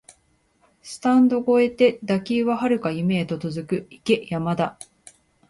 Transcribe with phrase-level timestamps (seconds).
[0.81, 4.79] スタンド超えて打球は遥かな夢へと続く、行け山田